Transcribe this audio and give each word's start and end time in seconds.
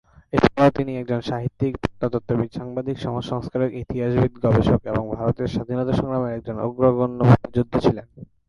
এছাড়াও 0.33 0.75
তিনি 0.77 0.91
একজন 0.97 1.21
সাহিত্যিক, 1.21 1.73
প্রত্নতত্ত্ববিদ, 1.77 2.49
সাংবাদিক, 2.59 2.95
সমাজ 2.99 3.23
সংস্কারক, 3.23 3.71
ইতিহাসবিদ, 3.73 4.33
গবেষক 4.45 4.81
এবং 4.85 5.03
ভারতের 5.17 5.47
স্বাধীনতা 5.47 5.93
সংগ্রামের 5.93 6.35
একজন 6.37 6.55
অগ্রগণ্য 6.59 7.19
মুক্তিযোদ্ধা 7.29 7.79
ছিলেন। 7.79 8.05